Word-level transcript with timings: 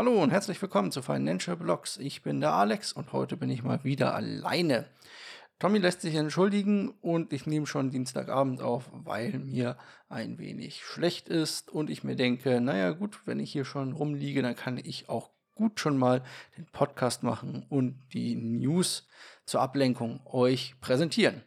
Hallo 0.00 0.22
und 0.22 0.30
herzlich 0.30 0.62
willkommen 0.62 0.90
zu 0.92 1.02
Financial 1.02 1.58
Blogs. 1.58 1.98
Ich 1.98 2.22
bin 2.22 2.40
der 2.40 2.54
Alex 2.54 2.94
und 2.94 3.12
heute 3.12 3.36
bin 3.36 3.50
ich 3.50 3.62
mal 3.62 3.84
wieder 3.84 4.14
alleine. 4.14 4.86
Tommy 5.58 5.76
lässt 5.76 6.00
sich 6.00 6.14
entschuldigen 6.14 6.94
und 7.02 7.34
ich 7.34 7.44
nehme 7.44 7.66
schon 7.66 7.90
Dienstagabend 7.90 8.62
auf, 8.62 8.90
weil 8.94 9.38
mir 9.38 9.76
ein 10.08 10.38
wenig 10.38 10.82
schlecht 10.82 11.28
ist 11.28 11.68
und 11.68 11.90
ich 11.90 12.02
mir 12.02 12.16
denke, 12.16 12.62
naja 12.62 12.92
gut, 12.92 13.20
wenn 13.26 13.40
ich 13.40 13.52
hier 13.52 13.66
schon 13.66 13.92
rumliege, 13.92 14.40
dann 14.40 14.56
kann 14.56 14.78
ich 14.78 15.10
auch 15.10 15.28
gut 15.54 15.78
schon 15.78 15.98
mal 15.98 16.22
den 16.56 16.64
Podcast 16.64 17.22
machen 17.22 17.66
und 17.68 17.98
die 18.14 18.36
News 18.36 19.06
zur 19.44 19.60
Ablenkung 19.60 20.20
euch 20.24 20.76
präsentieren. 20.80 21.42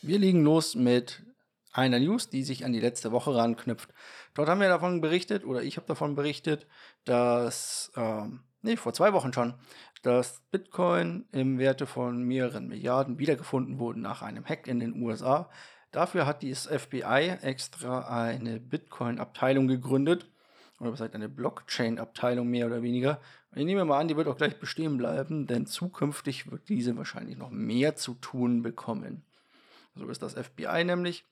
Wir 0.00 0.18
legen 0.18 0.42
los 0.44 0.74
mit 0.74 1.25
einer 1.76 2.00
News, 2.00 2.30
die 2.30 2.42
sich 2.42 2.64
an 2.64 2.72
die 2.72 2.80
letzte 2.80 3.12
Woche 3.12 3.34
ranknüpft. 3.34 3.92
Dort 4.34 4.48
haben 4.48 4.60
wir 4.60 4.68
davon 4.68 5.00
berichtet, 5.00 5.44
oder 5.44 5.62
ich 5.62 5.76
habe 5.76 5.86
davon 5.86 6.14
berichtet, 6.14 6.66
dass, 7.04 7.92
ähm, 7.96 8.40
nee, 8.62 8.76
vor 8.76 8.94
zwei 8.94 9.12
Wochen 9.12 9.32
schon, 9.32 9.54
dass 10.02 10.40
Bitcoin 10.50 11.26
im 11.32 11.58
Werte 11.58 11.86
von 11.86 12.22
mehreren 12.22 12.68
Milliarden 12.68 13.18
wiedergefunden 13.18 13.78
wurden 13.78 14.02
nach 14.02 14.22
einem 14.22 14.44
Hack 14.44 14.66
in 14.66 14.80
den 14.80 15.02
USA. 15.02 15.50
Dafür 15.92 16.26
hat 16.26 16.42
die 16.42 16.54
FBI 16.54 17.38
extra 17.42 18.08
eine 18.08 18.60
Bitcoin-Abteilung 18.60 19.68
gegründet, 19.68 20.30
oder 20.78 20.92
was 20.92 21.00
heißt 21.00 21.14
eine 21.14 21.28
Blockchain-Abteilung 21.28 22.48
mehr 22.48 22.66
oder 22.66 22.82
weniger. 22.82 23.20
Ich 23.54 23.64
nehme 23.64 23.84
mal 23.84 23.98
an, 23.98 24.08
die 24.08 24.16
wird 24.16 24.28
auch 24.28 24.36
gleich 24.36 24.58
bestehen 24.58 24.98
bleiben, 24.98 25.46
denn 25.46 25.66
zukünftig 25.66 26.50
wird 26.50 26.68
diese 26.68 26.96
wahrscheinlich 26.96 27.38
noch 27.38 27.50
mehr 27.50 27.96
zu 27.96 28.14
tun 28.14 28.62
bekommen. 28.62 29.24
So 29.94 30.06
ist 30.08 30.22
das 30.22 30.34
FBI 30.34 30.84
nämlich. 30.84 31.24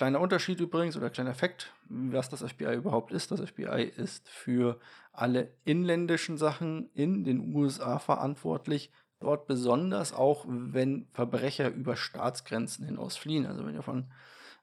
Kleiner 0.00 0.20
Unterschied 0.22 0.58
übrigens 0.60 0.96
oder 0.96 1.10
kleiner 1.10 1.34
Fakt, 1.34 1.74
was 1.90 2.30
das 2.30 2.40
FBI 2.40 2.74
überhaupt 2.74 3.12
ist. 3.12 3.32
Das 3.32 3.40
FBI 3.42 3.82
ist 3.84 4.30
für 4.30 4.80
alle 5.12 5.52
inländischen 5.66 6.38
Sachen 6.38 6.88
in 6.94 7.22
den 7.22 7.54
USA 7.54 7.98
verantwortlich. 7.98 8.90
Dort 9.18 9.46
besonders 9.46 10.14
auch, 10.14 10.46
wenn 10.48 11.06
Verbrecher 11.12 11.68
über 11.68 11.96
Staatsgrenzen 11.96 12.86
hinaus 12.86 13.18
fliehen. 13.18 13.44
Also 13.44 13.66
wenn 13.66 13.74
ihr 13.74 13.82
von 13.82 14.10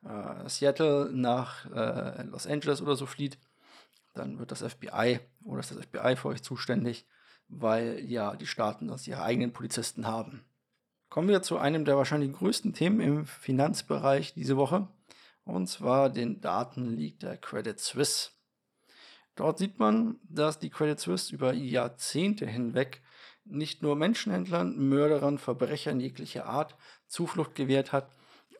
äh, 0.03 0.49
Seattle 0.49 1.11
nach 1.13 1.71
äh, 1.71 2.23
Los 2.23 2.47
Angeles 2.47 2.81
oder 2.81 2.95
so 2.95 3.05
flieht, 3.05 3.37
dann 4.15 4.39
wird 4.39 4.51
das 4.51 4.63
FBI 4.63 5.19
oder 5.43 5.59
ist 5.59 5.69
das 5.69 5.85
FBI 5.85 6.15
für 6.15 6.29
euch 6.29 6.41
zuständig, 6.41 7.05
weil 7.47 7.99
ja 7.99 8.35
die 8.35 8.47
Staaten 8.47 8.87
das 8.87 9.07
ihre 9.07 9.21
eigenen 9.21 9.53
Polizisten 9.53 10.07
haben. 10.07 10.43
Kommen 11.09 11.29
wir 11.29 11.43
zu 11.43 11.59
einem 11.59 11.85
der 11.85 11.95
wahrscheinlich 11.95 12.33
größten 12.33 12.73
Themen 12.73 13.01
im 13.01 13.27
Finanzbereich 13.27 14.33
diese 14.33 14.57
Woche 14.57 14.87
und 15.47 15.67
zwar 15.67 16.09
den 16.09 16.41
Datenleak 16.41 17.19
der 17.19 17.37
Credit 17.37 17.79
Suisse. 17.79 18.31
Dort 19.35 19.59
sieht 19.59 19.79
man, 19.79 20.19
dass 20.23 20.59
die 20.59 20.69
Credit 20.69 20.99
Suisse 20.99 21.33
über 21.33 21.53
Jahrzehnte 21.53 22.45
hinweg 22.45 23.01
nicht 23.45 23.81
nur 23.81 23.95
Menschenhändlern, 23.95 24.77
Mörderern, 24.77 25.37
Verbrechern 25.37 25.99
jeglicher 25.99 26.45
Art 26.47 26.75
Zuflucht 27.07 27.55
gewährt 27.55 27.93
hat 27.93 28.09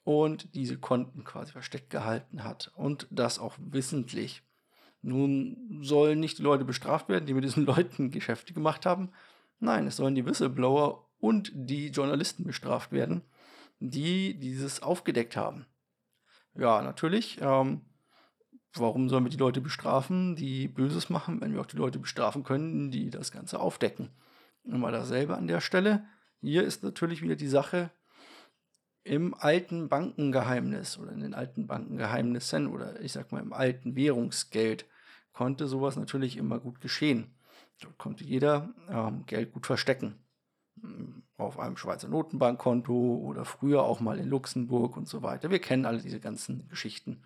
und 0.03 0.55
diese 0.55 0.77
Konten 0.77 1.25
quasi 1.25 1.51
versteckt 1.51 1.89
gehalten 1.89 2.43
hat 2.43 2.71
und 2.75 3.07
das 3.11 3.39
auch 3.39 3.55
wissentlich. 3.59 4.43
Nun 5.01 5.79
sollen 5.81 6.19
nicht 6.19 6.37
die 6.37 6.43
Leute 6.43 6.63
bestraft 6.63 7.09
werden, 7.09 7.25
die 7.25 7.33
mit 7.33 7.43
diesen 7.43 7.65
Leuten 7.65 8.11
Geschäfte 8.11 8.53
gemacht 8.53 8.85
haben. 8.85 9.11
Nein, 9.59 9.87
es 9.87 9.97
sollen 9.97 10.15
die 10.15 10.25
Whistleblower 10.25 11.05
und 11.19 11.51
die 11.53 11.87
Journalisten 11.87 12.45
bestraft 12.45 12.91
werden, 12.91 13.23
die 13.79 14.39
dieses 14.39 14.81
aufgedeckt 14.81 15.35
haben. 15.35 15.65
Ja, 16.57 16.81
natürlich. 16.81 17.39
Ähm, 17.41 17.81
warum 18.73 19.09
sollen 19.09 19.23
wir 19.23 19.29
die 19.29 19.37
Leute 19.37 19.61
bestrafen, 19.61 20.35
die 20.35 20.67
Böses 20.67 21.09
machen, 21.09 21.39
wenn 21.39 21.53
wir 21.53 21.61
auch 21.61 21.67
die 21.67 21.77
Leute 21.77 21.99
bestrafen 21.99 22.43
können, 22.43 22.89
die 22.89 23.09
das 23.09 23.31
Ganze 23.31 23.59
aufdecken? 23.59 24.09
Immer 24.63 24.91
dasselbe 24.91 25.37
an 25.37 25.47
der 25.47 25.61
Stelle. 25.61 26.05
Hier 26.41 26.63
ist 26.63 26.83
natürlich 26.83 27.21
wieder 27.21 27.35
die 27.35 27.47
Sache 27.47 27.91
im 29.03 29.33
alten 29.35 29.87
Bankengeheimnis 29.87 30.97
oder 30.97 31.11
in 31.11 31.21
den 31.21 31.33
alten 31.33 31.67
Bankengeheimnissen 31.67 32.67
oder 32.67 32.99
ich 33.01 33.13
sag 33.13 33.31
mal 33.31 33.41
im 33.41 33.53
alten 33.53 33.95
Währungsgeld 33.95 34.85
konnte 35.31 35.67
sowas 35.67 35.95
natürlich 35.95 36.35
immer 36.35 36.59
gut 36.59 36.81
geschehen. 36.81 37.33
Dort 37.79 37.97
konnte 37.97 38.23
jeder 38.23 38.73
ähm, 38.89 39.25
Geld 39.27 39.53
gut 39.53 39.65
verstecken 39.65 40.15
auf 41.37 41.59
einem 41.59 41.77
Schweizer 41.77 42.07
Notenbankkonto 42.07 42.93
oder 42.93 43.45
früher 43.45 43.83
auch 43.83 43.99
mal 43.99 44.19
in 44.19 44.27
Luxemburg 44.27 44.97
und 44.97 45.07
so 45.07 45.21
weiter. 45.21 45.51
Wir 45.51 45.59
kennen 45.59 45.85
alle 45.85 46.01
diese 46.01 46.19
ganzen 46.19 46.67
Geschichten. 46.67 47.23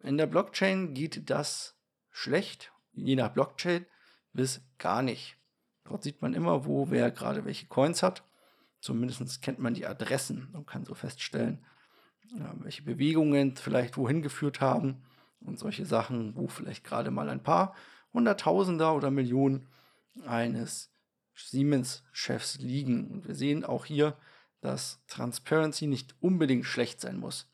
In 0.00 0.16
der 0.16 0.26
Blockchain 0.26 0.94
geht 0.94 1.28
das 1.30 1.76
schlecht, 2.10 2.72
je 2.92 3.16
nach 3.16 3.30
Blockchain, 3.30 3.86
bis 4.32 4.62
gar 4.78 5.02
nicht. 5.02 5.36
Dort 5.84 6.02
sieht 6.02 6.22
man 6.22 6.34
immer, 6.34 6.64
wo 6.64 6.90
wer 6.90 7.10
gerade 7.10 7.44
welche 7.44 7.66
Coins 7.66 8.02
hat. 8.02 8.22
Zumindest 8.80 9.42
kennt 9.42 9.58
man 9.58 9.74
die 9.74 9.86
Adressen 9.86 10.48
und 10.52 10.66
kann 10.66 10.84
so 10.84 10.94
feststellen, 10.94 11.64
welche 12.60 12.82
Bewegungen 12.82 13.56
vielleicht 13.56 13.96
wohin 13.96 14.22
geführt 14.22 14.60
haben 14.60 15.02
und 15.40 15.58
solche 15.58 15.86
Sachen, 15.86 16.36
wo 16.36 16.48
vielleicht 16.48 16.84
gerade 16.84 17.10
mal 17.10 17.28
ein 17.28 17.42
paar 17.42 17.74
Hunderttausender 18.12 18.94
oder 18.94 19.10
Millionen 19.10 19.68
eines 20.26 20.93
Siemens-Chefs 21.36 22.58
liegen. 22.58 23.10
Und 23.10 23.28
wir 23.28 23.34
sehen 23.34 23.64
auch 23.64 23.84
hier, 23.84 24.16
dass 24.60 25.00
Transparency 25.08 25.86
nicht 25.86 26.14
unbedingt 26.20 26.64
schlecht 26.64 27.00
sein 27.00 27.18
muss. 27.18 27.50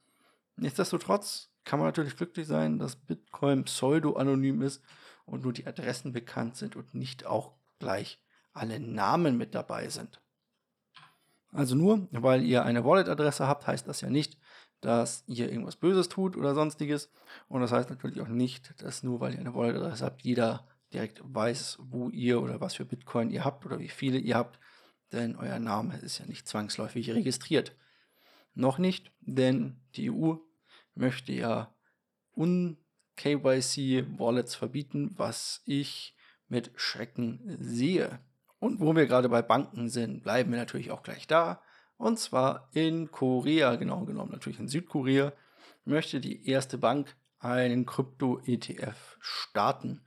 Nichtsdestotrotz 0.56 1.50
kann 1.64 1.78
man 1.78 1.88
natürlich 1.88 2.16
glücklich 2.16 2.46
sein, 2.46 2.78
dass 2.78 2.96
Bitcoin 2.96 3.64
pseudo-anonym 3.64 4.62
ist 4.62 4.82
und 5.24 5.42
nur 5.42 5.52
die 5.52 5.66
Adressen 5.66 6.12
bekannt 6.12 6.56
sind 6.56 6.76
und 6.76 6.94
nicht 6.94 7.26
auch 7.26 7.52
gleich 7.78 8.20
alle 8.52 8.80
Namen 8.80 9.36
mit 9.36 9.54
dabei 9.54 9.88
sind. 9.88 10.20
Also 11.52 11.74
nur, 11.74 12.08
weil 12.12 12.44
ihr 12.44 12.64
eine 12.64 12.84
Wallet-Adresse 12.84 13.46
habt, 13.46 13.66
heißt 13.66 13.88
das 13.88 14.00
ja 14.00 14.10
nicht, 14.10 14.38
dass 14.80 15.24
ihr 15.26 15.50
irgendwas 15.50 15.76
Böses 15.76 16.08
tut 16.08 16.36
oder 16.36 16.54
sonstiges. 16.54 17.10
Und 17.48 17.60
das 17.60 17.72
heißt 17.72 17.90
natürlich 17.90 18.20
auch 18.20 18.28
nicht, 18.28 18.82
dass 18.82 19.02
nur 19.02 19.20
weil 19.20 19.34
ihr 19.34 19.40
eine 19.40 19.54
Wallet-Adresse 19.54 20.04
habt, 20.04 20.22
jeder 20.22 20.66
direkt 20.92 21.20
weiß, 21.22 21.78
wo 21.80 22.10
ihr 22.10 22.42
oder 22.42 22.60
was 22.60 22.74
für 22.74 22.84
Bitcoin 22.84 23.30
ihr 23.30 23.44
habt 23.44 23.64
oder 23.66 23.78
wie 23.78 23.88
viele 23.88 24.18
ihr 24.18 24.36
habt, 24.36 24.58
denn 25.12 25.36
euer 25.36 25.58
Name 25.58 25.98
ist 25.98 26.18
ja 26.18 26.26
nicht 26.26 26.48
zwangsläufig 26.48 27.10
registriert. 27.10 27.74
Noch 28.54 28.78
nicht, 28.78 29.12
denn 29.20 29.80
die 29.94 30.10
EU 30.10 30.36
möchte 30.94 31.32
ja 31.32 31.74
un-KYC-Wallets 32.36 34.54
verbieten, 34.54 35.12
was 35.16 35.62
ich 35.64 36.14
mit 36.48 36.72
Schrecken 36.76 37.56
sehe. 37.60 38.20
Und 38.58 38.80
wo 38.80 38.94
wir 38.94 39.06
gerade 39.06 39.28
bei 39.28 39.42
Banken 39.42 39.88
sind, 39.88 40.22
bleiben 40.22 40.50
wir 40.50 40.58
natürlich 40.58 40.90
auch 40.90 41.02
gleich 41.02 41.26
da. 41.26 41.62
Und 41.96 42.18
zwar 42.18 42.68
in 42.72 43.10
Korea, 43.10 43.76
genau 43.76 44.04
genommen 44.04 44.32
natürlich 44.32 44.58
in 44.58 44.68
Südkorea, 44.68 45.32
möchte 45.84 46.20
die 46.20 46.46
erste 46.46 46.78
Bank 46.78 47.16
einen 47.38 47.86
Krypto-ETF 47.86 49.16
starten. 49.20 50.04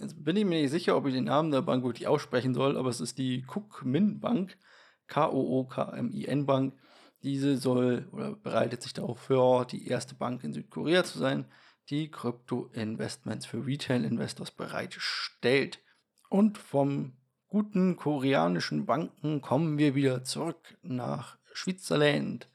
Jetzt 0.00 0.22
bin 0.22 0.36
ich 0.36 0.44
mir 0.44 0.60
nicht 0.60 0.70
sicher, 0.70 0.96
ob 0.96 1.06
ich 1.06 1.14
den 1.14 1.24
Namen 1.24 1.50
der 1.50 1.62
Bank 1.62 1.82
wirklich 1.82 2.06
aussprechen 2.06 2.54
soll, 2.54 2.76
aber 2.76 2.90
es 2.90 3.00
ist 3.00 3.18
die 3.18 3.44
Cook-Min 3.46 4.20
Bank, 4.20 4.58
K-O-O-K-M-I-N 5.06 6.46
Bank. 6.46 6.74
Diese 7.22 7.56
soll 7.56 8.08
oder 8.12 8.36
bereitet 8.36 8.82
sich 8.82 8.92
darauf 8.92 9.18
vor, 9.18 9.66
die 9.66 9.88
erste 9.88 10.14
Bank 10.14 10.44
in 10.44 10.52
Südkorea 10.52 11.02
zu 11.02 11.18
sein, 11.18 11.46
die 11.88 12.10
Krypto-Investments 12.10 13.46
für 13.46 13.64
Retail-Investors 13.64 14.50
bereitstellt. 14.50 15.80
Und 16.28 16.58
vom 16.58 17.16
guten 17.48 17.96
koreanischen 17.96 18.84
Banken 18.84 19.40
kommen 19.40 19.78
wir 19.78 19.94
wieder 19.94 20.24
zurück 20.24 20.76
nach 20.82 21.38
Schwitzerland. 21.52 22.48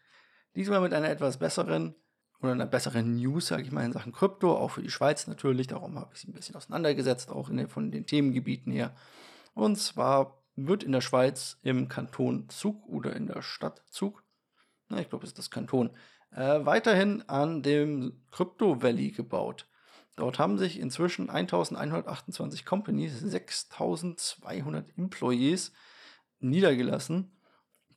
Diesmal 0.56 0.82
mit 0.82 0.94
einer 0.94 1.10
etwas 1.10 1.40
besseren 1.40 1.96
oder 2.42 2.54
einer 2.54 2.66
besseren 2.66 3.16
News, 3.16 3.48
sage 3.48 3.64
ich 3.64 3.72
mal, 3.72 3.86
in 3.86 3.94
Sachen 3.94 4.12
Krypto, 4.12 4.56
auch 4.56 4.70
für 4.72 4.82
die 4.82 4.90
Schweiz 4.90 5.28
natürlich. 5.28 5.68
Darum 5.68 5.98
habe 6.00 6.12
ich 6.14 6.22
sie 6.22 6.28
ein 6.28 6.34
bisschen 6.34 6.56
auseinandergesetzt, 6.56 7.30
auch 7.30 7.50
den, 7.50 7.68
von 7.68 7.92
den 7.92 8.06
Themengebieten 8.06 8.72
her. 8.72 8.96
Und 9.54 9.78
zwar 9.78 10.42
wird 10.56 10.84
in 10.84 10.92
der 10.92 11.02
Schweiz 11.02 11.58
im 11.64 11.88
Kanton 11.88 12.50
Zug 12.50 12.86
oder 12.88 13.16
in 13.16 13.28
der 13.28 13.42
Stadt 13.42 13.84
Zug, 13.90 14.24
na, 14.90 15.00
ich 15.00 15.10
glaube, 15.10 15.24
es 15.24 15.32
ist 15.32 15.38
das 15.38 15.52
Kanton, 15.52 15.92
äh, 16.32 16.66
weiterhin 16.66 17.24
an 17.28 17.62
dem 17.62 18.22
Crypto 18.32 18.82
Valley 18.82 19.12
gebaut. 19.12 19.68
Dort 20.16 20.40
haben 20.40 20.58
sich 20.58 20.80
inzwischen 20.80 21.30
1128 21.30 22.66
Companies, 22.66 23.20
6200 23.20 24.98
Employees 24.98 25.72
niedergelassen 26.40 27.32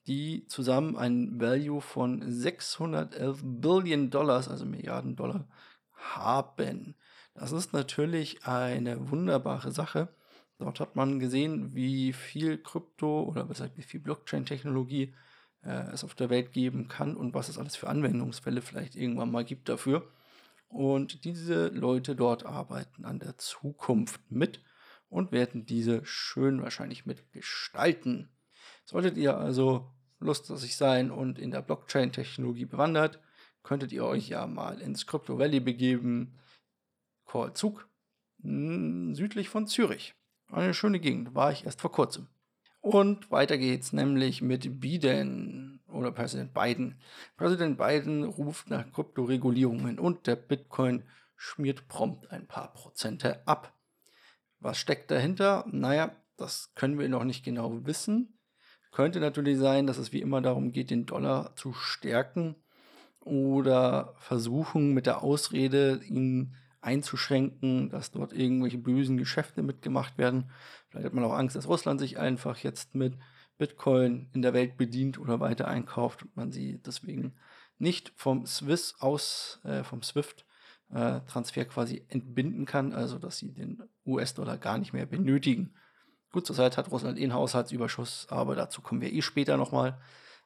die 0.06 0.46
zusammen 0.46 0.96
ein 0.96 1.40
Value 1.40 1.80
von 1.80 2.22
611 2.30 3.40
Billion 3.42 4.10
Dollars, 4.10 4.48
also 4.48 4.66
Milliarden 4.66 5.16
Dollar, 5.16 5.48
haben. 5.94 6.94
Das 7.34 7.52
ist 7.52 7.72
natürlich 7.72 8.46
eine 8.46 9.10
wunderbare 9.10 9.72
Sache. 9.72 10.08
Dort 10.58 10.78
hat 10.80 10.94
man 10.94 11.18
gesehen, 11.18 11.74
wie 11.74 12.12
viel 12.12 12.58
Krypto 12.58 13.22
oder 13.24 13.44
besser 13.44 13.70
wie 13.76 13.82
viel 13.82 14.00
Blockchain-Technologie 14.00 15.14
äh, 15.62 15.90
es 15.92 16.04
auf 16.04 16.14
der 16.14 16.30
Welt 16.30 16.52
geben 16.52 16.86
kann 16.88 17.16
und 17.16 17.34
was 17.34 17.48
es 17.48 17.58
alles 17.58 17.74
für 17.74 17.88
Anwendungsfälle 17.88 18.62
vielleicht 18.62 18.94
irgendwann 18.94 19.32
mal 19.32 19.44
gibt 19.44 19.68
dafür. 19.68 20.08
Und 20.68 21.24
diese 21.24 21.68
Leute 21.68 22.14
dort 22.14 22.46
arbeiten 22.46 23.04
an 23.04 23.18
der 23.18 23.36
Zukunft 23.38 24.20
mit 24.30 24.60
und 25.08 25.32
werden 25.32 25.66
diese 25.66 26.04
schön 26.04 26.62
wahrscheinlich 26.62 27.06
mitgestalten. 27.06 28.28
Solltet 28.84 29.16
ihr 29.16 29.36
also 29.36 29.93
lustig 30.24 30.76
sein 30.76 31.10
und 31.10 31.38
in 31.38 31.50
der 31.50 31.62
Blockchain-Technologie 31.62 32.64
bewandert, 32.64 33.20
könntet 33.62 33.92
ihr 33.92 34.04
euch 34.04 34.28
ja 34.28 34.46
mal 34.46 34.80
ins 34.80 35.06
Crypto 35.06 35.38
Valley 35.38 35.60
begeben, 35.60 36.38
Korzug, 37.24 37.88
südlich 38.38 39.48
von 39.48 39.66
Zürich. 39.66 40.14
Eine 40.50 40.74
schöne 40.74 41.00
Gegend, 41.00 41.34
war 41.34 41.52
ich 41.52 41.64
erst 41.64 41.80
vor 41.80 41.92
kurzem. 41.92 42.28
Und 42.80 43.30
weiter 43.30 43.56
geht's 43.56 43.92
nämlich 43.94 44.42
mit 44.42 44.80
Biden 44.80 45.80
oder 45.88 46.12
Präsident 46.12 46.52
Biden. 46.52 47.00
Präsident 47.36 47.78
Biden 47.78 48.24
ruft 48.24 48.68
nach 48.68 48.90
Kryptoregulierungen 48.92 49.98
und 49.98 50.26
der 50.26 50.36
Bitcoin 50.36 51.04
schmiert 51.34 51.88
prompt 51.88 52.30
ein 52.30 52.46
paar 52.46 52.74
Prozente 52.74 53.46
ab. 53.46 53.72
Was 54.60 54.78
steckt 54.78 55.10
dahinter? 55.10 55.64
Naja, 55.70 56.14
das 56.36 56.74
können 56.74 56.98
wir 56.98 57.08
noch 57.08 57.24
nicht 57.24 57.44
genau 57.44 57.86
wissen. 57.86 58.33
Könnte 58.94 59.18
natürlich 59.18 59.58
sein, 59.58 59.88
dass 59.88 59.98
es 59.98 60.12
wie 60.12 60.20
immer 60.20 60.40
darum 60.40 60.70
geht, 60.70 60.90
den 60.90 61.04
Dollar 61.04 61.56
zu 61.56 61.72
stärken 61.72 62.54
oder 63.18 64.14
versuchen 64.18 64.94
mit 64.94 65.06
der 65.06 65.20
Ausrede, 65.20 66.00
ihn 66.08 66.54
einzuschränken, 66.80 67.90
dass 67.90 68.12
dort 68.12 68.32
irgendwelche 68.32 68.78
bösen 68.78 69.16
Geschäfte 69.16 69.64
mitgemacht 69.64 70.16
werden. 70.16 70.48
Vielleicht 70.88 71.06
hat 71.06 71.12
man 71.12 71.24
auch 71.24 71.32
Angst, 71.32 71.56
dass 71.56 71.66
Russland 71.66 71.98
sich 71.98 72.20
einfach 72.20 72.58
jetzt 72.58 72.94
mit 72.94 73.14
Bitcoin 73.58 74.28
in 74.32 74.42
der 74.42 74.54
Welt 74.54 74.76
bedient 74.76 75.18
oder 75.18 75.40
weiter 75.40 75.66
einkauft 75.66 76.22
und 76.22 76.36
man 76.36 76.52
sie 76.52 76.80
deswegen 76.86 77.34
nicht 77.78 78.12
vom 78.14 78.46
Swiss 78.46 78.94
aus, 79.00 79.58
äh, 79.64 79.82
vom 79.82 80.04
SWIFT 80.04 80.46
äh, 80.92 81.20
Transfer 81.26 81.64
quasi 81.64 82.04
entbinden 82.10 82.64
kann, 82.64 82.92
also 82.92 83.18
dass 83.18 83.38
sie 83.38 83.52
den 83.52 83.82
US-Dollar 84.06 84.56
gar 84.56 84.78
nicht 84.78 84.92
mehr 84.92 85.06
benötigen. 85.06 85.74
Gut, 86.34 86.46
zurzeit 86.46 86.76
hat 86.76 86.90
Russland 86.90 87.16
eh 87.16 87.22
einen 87.22 87.32
Haushaltsüberschuss, 87.32 88.26
aber 88.28 88.56
dazu 88.56 88.82
kommen 88.82 89.00
wir 89.00 89.12
eh 89.12 89.22
später 89.22 89.56
nochmal 89.56 90.00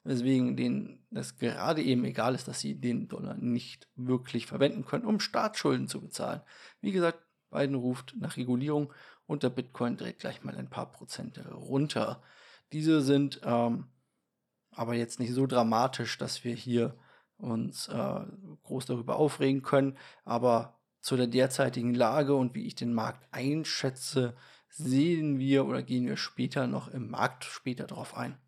weswegen 0.05 0.55
denen 0.55 1.07
es 1.11 1.39
gerade 1.39 1.83
eben 1.83 2.05
egal 2.05 2.35
ist, 2.35 2.47
dass 2.47 2.61
sie 2.61 2.75
den 2.75 3.09
Dollar 3.09 3.35
nicht 3.35 3.89
wirklich 3.97 4.47
verwenden 4.47 4.85
können, 4.85 5.07
um 5.07 5.19
Staatsschulden 5.19 5.89
zu 5.89 6.03
bezahlen. 6.03 6.43
Wie 6.83 6.93
gesagt, 6.93 7.19
Biden 7.51 7.75
ruft 7.75 8.15
nach 8.19 8.37
Regulierung 8.37 8.93
und 9.27 9.43
der 9.43 9.51
Bitcoin 9.51 9.97
dreht 9.97 10.19
gleich 10.19 10.45
mal 10.45 10.55
ein 10.57 10.69
paar 10.69 10.93
Prozente 10.93 11.51
runter. 11.55 12.23
Diese 12.73 13.01
sind 13.01 13.41
ähm, 13.45 13.87
aber 14.71 14.95
jetzt 14.95 15.19
nicht 15.19 15.33
so 15.33 15.47
dramatisch, 15.47 16.19
dass 16.19 16.45
wir 16.45 16.55
hier 16.55 16.97
uns 17.39 17.89
äh, 17.89 18.21
groß 18.63 18.85
darüber 18.87 19.17
aufregen 19.17 19.63
können. 19.63 19.97
Aber 20.27 20.79
zu 21.01 21.17
der 21.17 21.27
derzeitigen 21.27 21.95
Lage 21.95 22.35
und 22.35 22.55
wie 22.55 22.67
ich 22.67 22.75
den 22.75 22.93
Markt 22.93 23.27
einschätze, 23.31 24.37
sehen 24.69 25.39
wir 25.39 25.67
oder 25.67 25.83
gehen 25.83 26.07
wir 26.07 26.17
später 26.17 26.67
noch 26.67 26.89
im 26.89 27.11
Markt 27.11 27.45
später 27.45 27.87
drauf 27.87 28.17
ein. 28.17 28.39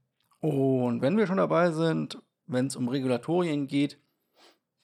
Und 0.41 1.03
wenn 1.03 1.17
wir 1.17 1.27
schon 1.27 1.37
dabei 1.37 1.71
sind, 1.71 2.23
wenn 2.47 2.67
es 2.67 2.77
um 2.77 2.89
Regulatorien 2.89 3.67
geht, 3.67 3.99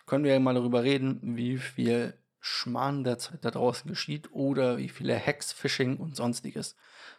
können 0.06 0.24
wir 0.24 0.32
ja 0.32 0.40
mal 0.40 0.54
darüber 0.54 0.82
reden, 0.82 1.36
wie 1.36 1.58
viel 1.58 2.14
Schmarrn 2.40 3.02
derzeit 3.02 3.44
da 3.44 3.50
draußen 3.50 3.88
geschieht 3.88 4.32
oder 4.32 4.78
wie 4.78 4.88
viele 4.88 5.18
Hacks, 5.18 5.52
Phishing 5.52 5.96
und 5.96 6.14
sonstiges. 6.14 6.76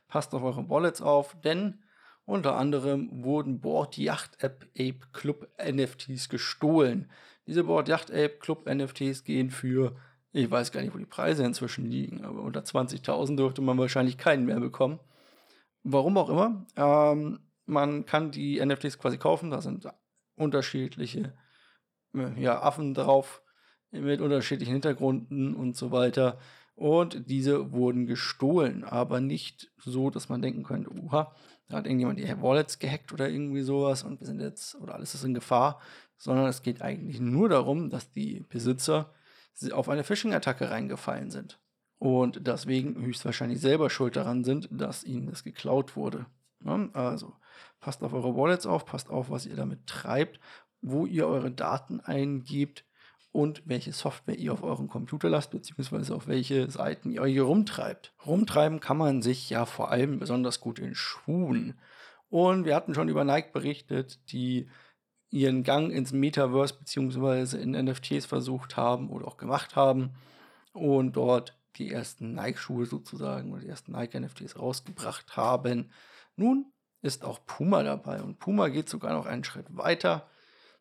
Passt 0.07 0.33
auf 0.33 0.43
eure 0.43 0.69
Wallets 0.69 1.01
auf, 1.01 1.39
denn 1.41 1.83
unter 2.23 2.55
anderem 2.55 3.23
wurden 3.23 3.59
Board 3.59 3.97
Yacht 3.97 4.41
App 4.43 4.65
Ape 4.77 4.99
Club 5.11 5.49
NFTs 5.61 6.29
gestohlen. 6.29 7.11
Diese 7.45 7.65
Board 7.65 7.89
Yacht 7.89 8.11
Ape 8.11 8.37
Club 8.39 8.69
NFTs 8.69 9.23
gehen 9.23 9.49
für, 9.49 9.95
ich 10.37 10.51
weiß 10.51 10.71
gar 10.71 10.81
nicht, 10.81 10.93
wo 10.93 10.99
die 10.99 11.05
Preise 11.05 11.43
inzwischen 11.43 11.89
liegen, 11.89 12.23
aber 12.23 12.41
unter 12.41 12.61
20.000 12.61 13.35
dürfte 13.35 13.61
man 13.61 13.77
wahrscheinlich 13.77 14.17
keinen 14.17 14.45
mehr 14.45 14.59
bekommen. 14.59 14.99
Warum 15.83 16.17
auch 16.17 16.29
immer. 16.29 16.65
Ähm, 16.75 17.39
man 17.65 18.05
kann 18.05 18.31
die 18.31 18.63
NFTs 18.63 18.99
quasi 18.99 19.17
kaufen, 19.17 19.49
da 19.49 19.61
sind 19.61 19.87
unterschiedliche 20.35 21.33
äh, 22.13 22.39
ja, 22.39 22.61
Affen 22.61 22.93
drauf 22.93 23.41
mit 23.91 24.21
unterschiedlichen 24.21 24.73
Hintergründen 24.73 25.55
und 25.55 25.75
so 25.75 25.91
weiter. 25.91 26.39
Und 26.75 27.27
diese 27.29 27.71
wurden 27.71 28.05
gestohlen, 28.05 28.83
aber 28.83 29.19
nicht 29.19 29.71
so, 29.77 30.11
dass 30.11 30.29
man 30.29 30.43
denken 30.43 30.63
könnte, 30.63 30.91
uha, 30.93 31.33
da 31.67 31.77
hat 31.77 31.87
irgendjemand 31.87 32.19
die 32.19 32.41
Wallets 32.41 32.77
gehackt 32.77 33.11
oder 33.11 33.27
irgendwie 33.27 33.63
sowas 33.63 34.03
und 34.03 34.19
wir 34.19 34.27
sind 34.27 34.39
jetzt, 34.39 34.75
oder 34.75 34.93
alles 34.93 35.15
ist 35.15 35.23
in 35.23 35.33
Gefahr, 35.33 35.81
sondern 36.15 36.45
es 36.45 36.61
geht 36.61 36.83
eigentlich 36.83 37.19
nur 37.19 37.49
darum, 37.49 37.89
dass 37.89 38.11
die 38.11 38.45
Besitzer 38.47 39.11
auf 39.71 39.89
eine 39.89 40.03
Phishing-Attacke 40.03 40.69
reingefallen 40.69 41.31
sind 41.31 41.59
und 41.99 42.45
deswegen 42.47 43.01
höchstwahrscheinlich 43.03 43.59
selber 43.59 43.89
schuld 43.89 44.15
daran 44.15 44.43
sind, 44.43 44.69
dass 44.71 45.03
ihnen 45.03 45.27
das 45.27 45.43
geklaut 45.43 45.95
wurde. 45.95 46.25
Also 46.93 47.35
passt 47.79 48.03
auf 48.03 48.13
eure 48.13 48.35
Wallets 48.35 48.65
auf, 48.65 48.85
passt 48.85 49.09
auf, 49.09 49.29
was 49.29 49.45
ihr 49.45 49.55
damit 49.55 49.87
treibt, 49.87 50.39
wo 50.81 51.05
ihr 51.05 51.27
eure 51.27 51.51
Daten 51.51 51.99
eingebt 51.99 52.85
und 53.31 53.61
welche 53.65 53.93
Software 53.93 54.37
ihr 54.37 54.53
auf 54.53 54.63
eurem 54.63 54.87
Computer 54.87 55.29
lasst, 55.29 55.51
beziehungsweise 55.51 56.15
auf 56.15 56.27
welche 56.27 56.69
Seiten 56.71 57.11
ihr 57.11 57.25
hier 57.25 57.43
rumtreibt. 57.43 58.13
Rumtreiben 58.25 58.79
kann 58.79 58.97
man 58.97 59.21
sich 59.21 59.49
ja 59.49 59.65
vor 59.65 59.91
allem 59.91 60.19
besonders 60.19 60.59
gut 60.59 60.79
in 60.79 60.95
Schuhen. 60.95 61.79
Und 62.29 62.65
wir 62.65 62.75
hatten 62.75 62.93
schon 62.93 63.09
über 63.09 63.23
Nike 63.23 63.53
berichtet, 63.53 64.31
die 64.31 64.69
ihren 65.29 65.63
Gang 65.63 65.91
ins 65.91 66.13
Metaverse 66.13 66.75
beziehungsweise 66.77 67.57
in 67.57 67.71
NFTs 67.71 68.25
versucht 68.25 68.77
haben 68.77 69.09
oder 69.09 69.27
auch 69.27 69.37
gemacht 69.37 69.75
haben 69.75 70.13
und 70.73 71.15
dort 71.15 71.57
die 71.75 71.91
ersten 71.91 72.33
Nike-Schuhe 72.33 72.85
sozusagen 72.85 73.51
oder 73.51 73.61
die 73.61 73.69
ersten 73.69 73.91
Nike-NFTs 73.91 74.57
rausgebracht 74.57 75.35
haben. 75.37 75.91
Nun 76.35 76.71
ist 77.01 77.23
auch 77.23 77.45
Puma 77.45 77.83
dabei 77.83 78.21
und 78.21 78.39
Puma 78.39 78.69
geht 78.69 78.89
sogar 78.89 79.13
noch 79.13 79.25
einen 79.25 79.43
Schritt 79.43 79.75
weiter, 79.75 80.29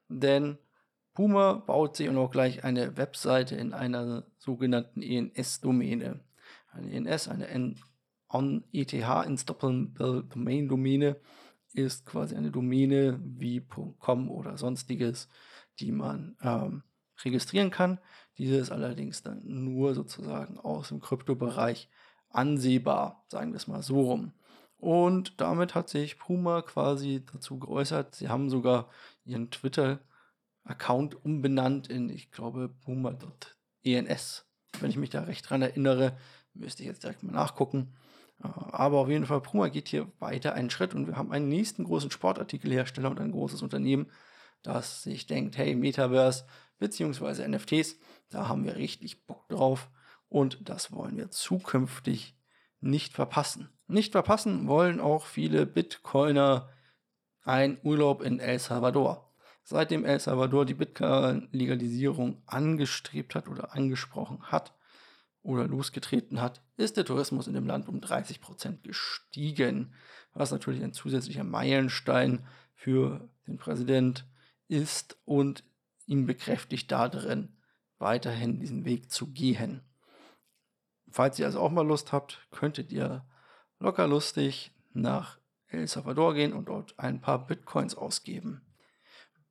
denn 0.08 0.58
Puma 1.12 1.54
baut 1.54 1.96
sich 1.96 2.08
auch 2.10 2.31
gleich 2.31 2.62
eine 2.64 2.96
Webseite 2.96 3.56
in 3.56 3.72
einer 3.72 4.26
sogenannten 4.38 5.02
ENS-Domäne. 5.02 6.20
Eine 6.72 6.92
ENS, 6.92 7.28
eine 7.28 7.49
N 7.49 7.81
on 8.28 8.64
ETH 8.72 8.92
Installable 8.92 10.25
Domain 10.25 10.69
Domäne 10.69 11.16
ist 11.76 12.06
quasi 12.06 12.34
eine 12.34 12.50
Domäne 12.50 13.20
wie 13.23 13.61
.com 13.99 14.31
oder 14.31 14.56
sonstiges, 14.56 15.28
die 15.78 15.93
man 15.93 16.37
ähm, 16.43 16.82
registrieren 17.25 17.70
kann. 17.70 18.00
Diese 18.38 18.56
ist 18.56 18.70
allerdings 18.70 19.23
dann 19.23 19.43
nur 19.44 19.94
sozusagen 19.94 20.58
aus 20.58 20.88
dem 20.88 21.00
Kryptobereich 21.00 21.88
ansehbar, 22.30 23.25
sagen 23.28 23.52
wir 23.52 23.56
es 23.56 23.68
mal 23.68 23.83
so 23.83 24.00
rum. 24.00 24.33
Und 24.78 25.40
damit 25.40 25.75
hat 25.75 25.88
sich 25.88 26.18
Puma 26.18 26.62
quasi 26.62 27.25
dazu 27.33 27.59
geäußert. 27.59 28.14
Sie 28.14 28.28
haben 28.28 28.50
sogar 28.50 28.90
ihren 29.25 29.50
Twitter-Account 29.50 31.25
umbenannt 31.25 31.88
in, 31.88 32.11
ich 32.11 32.30
glaube, 32.30 32.68
Puma.ens. 32.85 34.47
Wenn 34.80 34.90
ich 34.90 34.99
mich 34.99 35.11
da 35.11 35.23
recht 35.23 35.49
dran 35.49 35.62
erinnere, 35.62 36.16
müsste 36.52 36.83
ich 36.83 36.88
jetzt 36.88 37.02
direkt 37.02 37.23
mal 37.23 37.33
nachgucken. 37.33 37.95
Aber 38.38 38.99
auf 38.99 39.09
jeden 39.09 39.26
Fall, 39.26 39.40
Puma 39.40 39.69
geht 39.69 39.88
hier 39.88 40.11
weiter 40.19 40.55
einen 40.55 40.71
Schritt 40.71 40.95
und 40.95 41.07
wir 41.07 41.16
haben 41.16 41.33
einen 41.33 41.49
nächsten 41.49 41.85
großen 41.85 42.11
Sportartikelhersteller 42.11 43.11
und 43.11 43.21
ein 43.21 43.33
großes 43.33 43.62
Unternehmen, 43.62 44.11
das 44.62 45.02
sich 45.02 45.26
denkt, 45.26 45.57
hey, 45.57 45.75
Metaverse 45.75 46.45
bzw. 46.78 47.49
NFTs, 47.49 47.97
da 48.28 48.49
haben 48.49 48.64
wir 48.64 48.76
richtig 48.76 49.26
Bock 49.26 49.49
drauf 49.49 49.88
und 50.28 50.69
das 50.69 50.93
wollen 50.93 51.16
wir 51.16 51.31
zukünftig 51.31 52.37
nicht 52.81 53.14
verpassen. 53.14 53.71
Nicht 53.88 54.12
verpassen 54.12 54.69
wollen 54.69 55.00
auch 55.00 55.25
viele 55.25 55.64
Bitcoiner 55.64 56.69
einen 57.43 57.78
Urlaub 57.83 58.23
in 58.23 58.40
El 58.40 58.59
Salvador. 58.59 59.33
Seitdem 59.62 60.05
El 60.05 60.21
Salvador 60.21 60.66
die 60.66 60.75
Bitcoin-Legalisierung 60.75 62.43
angestrebt 62.47 63.35
hat 63.35 63.49
oder 63.49 63.75
angesprochen 63.75 64.43
hat 64.43 64.75
oder 65.46 65.66
losgetreten 65.66 66.40
hat, 66.40 66.60
ist 66.76 66.96
der 66.96 67.04
Tourismus 67.04 67.46
in 67.46 67.54
dem 67.54 67.66
Land 67.66 67.88
um 67.88 68.00
30 68.00 68.40
Prozent 68.40 68.82
gestiegen, 68.82 69.94
was 70.34 70.50
natürlich 70.50 70.82
ein 70.82 70.92
zusätzlicher 70.92 71.44
Meilenstein 71.44 72.46
für 72.74 73.28
den 73.46 73.56
Präsident 73.56 74.26
ist 74.68 75.16
und 75.24 75.64
ihn 76.06 76.26
bekräftigt 76.26 76.90
darin, 76.90 77.56
weiterhin 77.98 78.58
diesen 78.58 78.84
Weg 78.84 79.10
zu 79.10 79.28
gehen. 79.28 79.82
Falls 81.08 81.38
ihr 81.38 81.46
also 81.46 81.60
auch 81.60 81.70
mal 81.70 81.86
Lust 81.86 82.12
habt, 82.12 82.46
könntet 82.50 82.92
ihr 82.92 83.24
locker 83.78 84.06
lustig 84.08 84.72
nach 84.92 85.38
El 85.68 85.86
Salvador 85.86 86.34
gehen 86.34 86.52
und 86.52 86.68
dort 86.68 86.98
ein 86.98 87.20
paar 87.20 87.46
Bitcoins 87.46 87.94
ausgeben. 87.94 88.62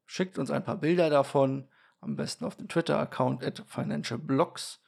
Schickt 0.05 0.37
uns 0.37 0.51
ein 0.51 0.63
paar 0.63 0.77
Bilder 0.77 1.09
davon, 1.09 1.67
am 2.01 2.15
besten 2.15 2.45
auf 2.45 2.55
den 2.55 2.67
Twitter-Account 2.67 3.43
at 3.43 3.63
financialblocks 3.65 4.81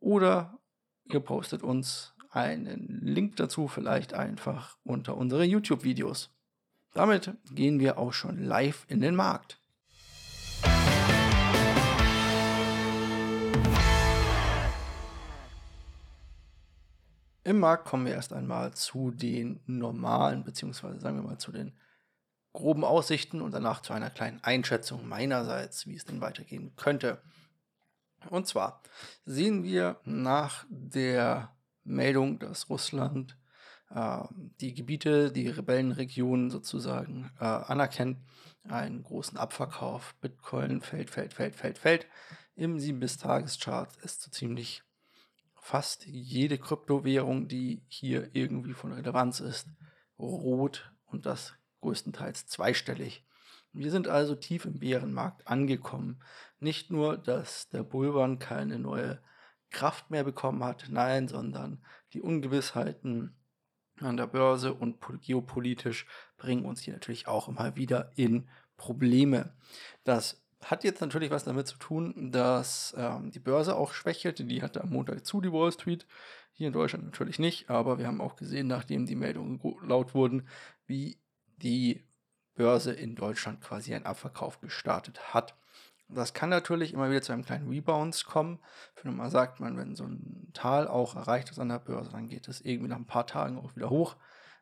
oder 0.00 0.58
ihr 1.04 1.20
postet 1.20 1.62
uns 1.62 2.14
einen 2.30 3.00
Link 3.02 3.36
dazu 3.36 3.68
vielleicht 3.68 4.14
einfach 4.14 4.76
unter 4.84 5.16
unsere 5.16 5.44
YouTube-Videos. 5.44 6.30
Damit 6.92 7.34
gehen 7.50 7.78
wir 7.78 7.98
auch 7.98 8.12
schon 8.12 8.42
live 8.42 8.84
in 8.88 9.00
den 9.00 9.14
Markt. 9.14 9.60
Im 17.46 17.60
Markt 17.60 17.84
kommen 17.84 18.06
wir 18.06 18.12
erst 18.12 18.32
einmal 18.32 18.74
zu 18.74 19.12
den 19.12 19.60
normalen, 19.66 20.42
beziehungsweise 20.42 20.98
sagen 20.98 21.16
wir 21.16 21.22
mal 21.22 21.38
zu 21.38 21.52
den 21.52 21.72
groben 22.52 22.84
Aussichten 22.84 23.40
und 23.40 23.52
danach 23.52 23.82
zu 23.82 23.92
einer 23.92 24.10
kleinen 24.10 24.42
Einschätzung 24.42 25.06
meinerseits, 25.06 25.86
wie 25.86 25.94
es 25.94 26.04
denn 26.04 26.20
weitergehen 26.20 26.74
könnte. 26.74 27.22
Und 28.30 28.46
zwar 28.46 28.82
sehen 29.24 29.62
wir 29.62 30.00
nach 30.04 30.66
der 30.68 31.54
Meldung, 31.84 32.38
dass 32.38 32.68
Russland 32.68 33.36
äh, 33.90 34.22
die 34.60 34.74
Gebiete, 34.74 35.30
die 35.32 35.48
Rebellenregionen 35.48 36.50
sozusagen 36.50 37.30
äh, 37.40 37.44
anerkennt, 37.44 38.18
einen 38.64 39.02
großen 39.02 39.38
Abverkauf. 39.38 40.14
Bitcoin 40.20 40.80
fällt, 40.80 41.10
fällt, 41.10 41.34
fällt, 41.34 41.54
fällt, 41.54 41.78
fällt. 41.78 42.06
Im 42.56 42.78
7-bis-Tages-Chart 42.78 43.94
ist 44.02 44.22
so 44.22 44.30
ziemlich 44.30 44.82
fast 45.54 46.06
jede 46.06 46.58
Kryptowährung, 46.58 47.48
die 47.48 47.82
hier 47.88 48.30
irgendwie 48.32 48.72
von 48.72 48.92
Relevanz 48.92 49.40
ist, 49.40 49.68
rot 50.18 50.92
und 51.06 51.26
das 51.26 51.54
größtenteils 51.80 52.46
zweistellig. 52.46 53.24
Wir 53.72 53.90
sind 53.90 54.08
also 54.08 54.34
tief 54.34 54.64
im 54.64 54.78
Bärenmarkt 54.78 55.46
angekommen. 55.46 56.22
Nicht 56.58 56.90
nur, 56.90 57.18
dass 57.18 57.68
der 57.68 57.82
Bullrun 57.82 58.38
keine 58.38 58.78
neue 58.78 59.20
Kraft 59.70 60.10
mehr 60.10 60.24
bekommen 60.24 60.64
hat, 60.64 60.86
nein, 60.90 61.28
sondern 61.28 61.82
die 62.12 62.22
Ungewissheiten 62.22 63.36
an 64.00 64.16
der 64.16 64.26
Börse 64.26 64.74
und 64.74 64.98
geopolitisch 65.22 66.06
bringen 66.36 66.64
uns 66.64 66.80
hier 66.82 66.94
natürlich 66.94 67.28
auch 67.28 67.48
immer 67.48 67.76
wieder 67.76 68.12
in 68.16 68.48
Probleme. 68.76 69.54
Das 70.04 70.42
hat 70.62 70.84
jetzt 70.84 71.00
natürlich 71.00 71.30
was 71.30 71.44
damit 71.44 71.66
zu 71.66 71.78
tun, 71.78 72.30
dass 72.32 72.94
ähm, 72.96 73.30
die 73.30 73.38
Börse 73.38 73.76
auch 73.76 73.92
schwächelte. 73.92 74.44
Die 74.44 74.62
hatte 74.62 74.82
am 74.82 74.90
Montag 74.90 75.24
zu, 75.24 75.40
die 75.40 75.52
Wall 75.52 75.72
Street. 75.72 76.06
Hier 76.52 76.68
in 76.68 76.72
Deutschland 76.72 77.04
natürlich 77.04 77.38
nicht, 77.38 77.68
aber 77.68 77.98
wir 77.98 78.06
haben 78.06 78.20
auch 78.20 78.36
gesehen, 78.36 78.66
nachdem 78.66 79.04
die 79.04 79.14
Meldungen 79.14 79.60
laut 79.82 80.14
wurden, 80.14 80.48
wie 80.86 81.18
die 81.58 82.02
Börse 82.54 82.92
in 82.92 83.14
Deutschland 83.14 83.60
quasi 83.60 83.94
einen 83.94 84.06
Abverkauf 84.06 84.60
gestartet 84.60 85.34
hat. 85.34 85.54
Das 86.08 86.34
kann 86.34 86.50
natürlich 86.50 86.92
immer 86.92 87.10
wieder 87.10 87.22
zu 87.22 87.32
einem 87.32 87.44
kleinen 87.44 87.68
Rebounds 87.68 88.24
kommen. 88.24 88.60
Für 88.94 89.10
mal 89.10 89.30
sagt 89.30 89.58
man, 89.58 89.76
wenn 89.76 89.96
so 89.96 90.04
ein 90.04 90.50
Tal 90.54 90.86
auch 90.86 91.16
erreicht 91.16 91.50
ist 91.50 91.58
an 91.58 91.68
der 91.68 91.80
Börse, 91.80 92.12
dann 92.12 92.28
geht 92.28 92.46
es 92.48 92.60
irgendwie 92.60 92.88
nach 92.88 92.96
ein 92.96 93.06
paar 93.06 93.26
Tagen 93.26 93.58
auch 93.58 93.74
wieder 93.74 93.90
hoch. 93.90 94.16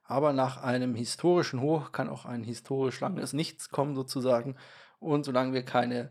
Aber 0.05 0.33
nach 0.33 0.63
einem 0.63 0.95
historischen 0.95 1.61
Hoch 1.61 1.93
kann 1.93 2.09
auch 2.09 2.25
ein 2.25 2.45
historisch 2.45 3.01
langes 3.01 3.33
Nichts 3.33 3.69
kommen 3.71 3.95
sozusagen. 3.95 4.57
Und 4.99 5.25
solange 5.25 5.53
wir 5.53 5.65
keine 5.65 6.11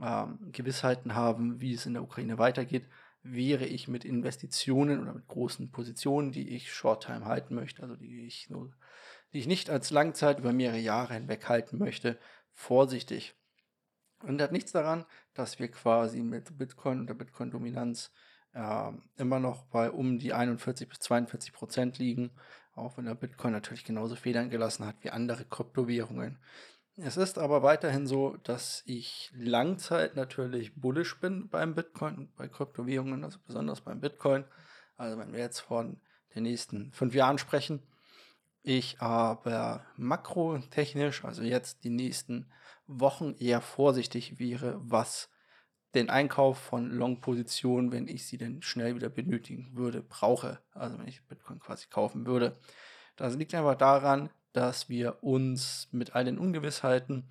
ähm, 0.00 0.38
Gewissheiten 0.52 1.14
haben, 1.14 1.60
wie 1.60 1.74
es 1.74 1.86
in 1.86 1.94
der 1.94 2.02
Ukraine 2.02 2.38
weitergeht, 2.38 2.88
wäre 3.22 3.66
ich 3.66 3.88
mit 3.88 4.04
Investitionen 4.04 5.00
oder 5.00 5.12
mit 5.12 5.26
großen 5.26 5.70
Positionen, 5.70 6.32
die 6.32 6.50
ich 6.50 6.72
Short-Time 6.72 7.24
halten 7.24 7.54
möchte, 7.54 7.82
also 7.82 7.96
die 7.96 8.26
ich, 8.26 8.48
nur, 8.48 8.70
die 9.32 9.38
ich 9.38 9.46
nicht 9.46 9.70
als 9.70 9.90
Langzeit 9.90 10.38
über 10.38 10.52
mehrere 10.52 10.78
Jahre 10.78 11.14
hinweg 11.14 11.48
halten 11.48 11.78
möchte, 11.78 12.18
vorsichtig. 12.52 13.34
Und 14.22 14.42
hat 14.42 14.52
nichts 14.52 14.72
daran, 14.72 15.04
dass 15.34 15.58
wir 15.58 15.68
quasi 15.68 16.22
mit 16.22 16.58
Bitcoin 16.58 17.00
und 17.00 17.06
der 17.06 17.14
Bitcoin-Dominanz 17.14 18.10
äh, 18.52 18.92
immer 19.16 19.38
noch 19.38 19.64
bei 19.66 19.90
um 19.90 20.18
die 20.18 20.32
41 20.32 20.88
bis 20.88 20.98
42 21.00 21.52
Prozent 21.52 21.98
liegen, 21.98 22.30
auch 22.74 22.96
wenn 22.96 23.04
der 23.04 23.14
Bitcoin 23.14 23.52
natürlich 23.52 23.84
genauso 23.84 24.16
Federn 24.16 24.50
gelassen 24.50 24.86
hat 24.86 24.96
wie 25.02 25.10
andere 25.10 25.44
Kryptowährungen. 25.44 26.38
Es 26.96 27.16
ist 27.16 27.38
aber 27.38 27.62
weiterhin 27.62 28.08
so, 28.08 28.36
dass 28.42 28.82
ich 28.84 29.30
Langzeit 29.32 30.16
natürlich 30.16 30.74
bullish 30.74 31.20
bin 31.20 31.48
beim 31.48 31.76
Bitcoin, 31.76 32.32
bei 32.36 32.48
Kryptowährungen, 32.48 33.22
also 33.22 33.38
besonders 33.46 33.82
beim 33.82 34.00
Bitcoin. 34.00 34.44
Also 34.96 35.16
wenn 35.16 35.32
wir 35.32 35.38
jetzt 35.38 35.60
von 35.60 36.00
den 36.34 36.42
nächsten 36.42 36.92
fünf 36.92 37.14
Jahren 37.14 37.38
sprechen, 37.38 37.84
ich 38.62 39.00
aber 39.00 39.86
makrotechnisch, 39.96 41.24
also 41.24 41.42
jetzt 41.42 41.84
die 41.84 41.90
nächsten 41.90 42.50
Wochen 42.88 43.34
eher 43.38 43.60
vorsichtig 43.60 44.38
wäre, 44.38 44.80
was 44.82 45.30
den 45.94 46.10
Einkauf 46.10 46.58
von 46.58 46.90
Long-Positionen, 46.90 47.92
wenn 47.92 48.08
ich 48.08 48.26
sie 48.26 48.38
denn 48.38 48.62
schnell 48.62 48.94
wieder 48.94 49.08
benötigen 49.08 49.70
würde, 49.74 50.02
brauche. 50.02 50.60
Also 50.72 50.98
wenn 50.98 51.08
ich 51.08 51.24
Bitcoin 51.26 51.60
quasi 51.60 51.86
kaufen 51.88 52.26
würde. 52.26 52.58
Das 53.16 53.36
liegt 53.36 53.54
einfach 53.54 53.76
daran, 53.76 54.30
dass 54.52 54.88
wir 54.88 55.22
uns 55.22 55.88
mit 55.92 56.14
all 56.14 56.24
den 56.24 56.38
Ungewissheiten 56.38 57.28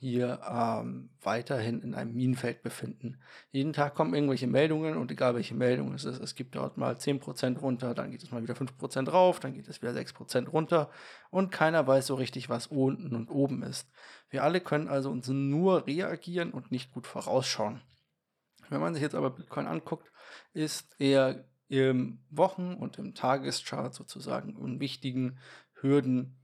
hier 0.00 0.40
ähm, 0.48 1.10
weiterhin 1.20 1.82
in 1.82 1.94
einem 1.94 2.14
Minenfeld 2.14 2.62
befinden. 2.62 3.18
Jeden 3.50 3.74
Tag 3.74 3.94
kommen 3.94 4.14
irgendwelche 4.14 4.46
Meldungen 4.46 4.96
und 4.96 5.10
egal 5.10 5.34
welche 5.34 5.54
Meldung 5.54 5.92
es 5.92 6.06
ist, 6.06 6.20
es 6.20 6.34
gibt 6.34 6.56
dort 6.56 6.78
mal 6.78 6.94
10% 6.94 7.58
runter, 7.58 7.92
dann 7.92 8.10
geht 8.10 8.22
es 8.22 8.30
mal 8.30 8.42
wieder 8.42 8.54
5% 8.54 9.10
rauf, 9.10 9.40
dann 9.40 9.52
geht 9.52 9.68
es 9.68 9.82
wieder 9.82 9.92
6% 9.92 10.48
runter 10.48 10.90
und 11.28 11.52
keiner 11.52 11.86
weiß 11.86 12.06
so 12.06 12.14
richtig, 12.14 12.48
was 12.48 12.68
unten 12.68 13.14
und 13.14 13.28
oben 13.28 13.62
ist. 13.62 13.90
Wir 14.30 14.42
alle 14.42 14.62
können 14.62 14.88
also 14.88 15.10
uns 15.10 15.28
nur 15.28 15.86
reagieren 15.86 16.52
und 16.52 16.72
nicht 16.72 16.92
gut 16.92 17.06
vorausschauen. 17.06 17.82
Wenn 18.70 18.80
man 18.80 18.94
sich 18.94 19.02
jetzt 19.02 19.14
aber 19.14 19.28
Bitcoin 19.28 19.66
anguckt, 19.66 20.10
ist 20.54 20.96
er 20.98 21.44
im 21.68 22.20
Wochen- 22.30 22.72
und 22.72 22.96
im 22.96 23.14
Tageschart 23.14 23.94
sozusagen 23.94 24.56
in 24.56 24.80
wichtigen 24.80 25.38
Hürden 25.74 26.38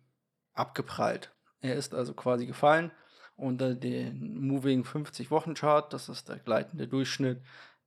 abgeprallt. 0.52 1.32
Er 1.62 1.76
ist 1.76 1.94
also 1.94 2.12
quasi 2.12 2.44
gefallen 2.44 2.92
unter 3.36 3.74
den 3.74 4.40
Moving 4.40 4.84
50 4.84 5.30
Wochen 5.30 5.54
Chart. 5.54 5.92
Das 5.92 6.08
ist 6.08 6.28
der 6.28 6.38
gleitende 6.38 6.88
Durchschnitt 6.88 7.42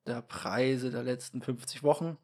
der 0.06 0.22
Preise 0.22 0.92
der 0.92 1.04
letzten 1.04 1.42
50 1.42 1.84
Wochen. 1.84 2.18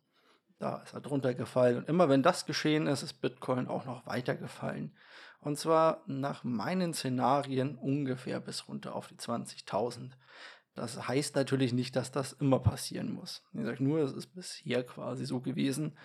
Da 0.57 0.77
ist 0.77 0.93
er 0.93 1.01
drunter 1.01 1.33
gefallen. 1.33 1.77
Und 1.77 1.89
immer 1.89 2.07
wenn 2.07 2.23
das 2.23 2.45
geschehen 2.45 2.87
ist, 2.87 3.03
ist 3.03 3.21
Bitcoin 3.21 3.67
auch 3.67 3.85
noch 3.85 4.05
weiter 4.05 4.35
gefallen. 4.35 4.95
Und 5.41 5.57
zwar 5.57 6.03
nach 6.07 6.43
meinen 6.43 6.93
Szenarien 6.93 7.75
ungefähr 7.75 8.39
bis 8.39 8.67
runter 8.67 8.95
auf 8.95 9.07
die 9.07 9.15
20.000. 9.15 10.11
Das 10.73 11.07
heißt 11.07 11.35
natürlich 11.35 11.73
nicht, 11.73 11.95
dass 11.95 12.11
das 12.11 12.33
immer 12.33 12.59
passieren 12.59 13.11
muss. 13.11 13.43
Ich 13.53 13.63
sage 13.63 13.83
nur, 13.83 13.99
es 13.99 14.13
ist 14.13 14.33
bisher 14.33 14.83
quasi 14.83 15.25
so 15.25 15.41
gewesen. 15.41 15.97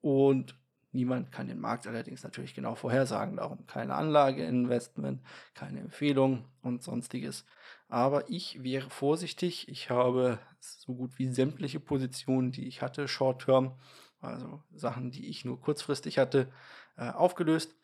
Und 0.00 0.56
Niemand 0.92 1.32
kann 1.32 1.48
den 1.48 1.58
Markt 1.58 1.86
allerdings 1.86 2.22
natürlich 2.22 2.54
genau 2.54 2.74
vorhersagen, 2.74 3.36
darum 3.36 3.66
keine 3.66 3.94
Anlageinvestment, 3.94 5.22
keine 5.54 5.80
Empfehlung 5.80 6.44
und 6.60 6.82
sonstiges. 6.82 7.46
Aber 7.88 8.28
ich 8.28 8.62
wäre 8.62 8.90
vorsichtig. 8.90 9.68
Ich 9.68 9.88
habe 9.90 10.38
so 10.60 10.94
gut 10.94 11.18
wie 11.18 11.32
sämtliche 11.32 11.80
Positionen, 11.80 12.52
die 12.52 12.66
ich 12.66 12.82
hatte, 12.82 13.08
Short-Term, 13.08 13.74
also 14.20 14.62
Sachen, 14.74 15.10
die 15.10 15.28
ich 15.28 15.44
nur 15.44 15.60
kurzfristig 15.60 16.18
hatte, 16.18 16.52
äh, 16.96 17.08
aufgelöst 17.08 17.74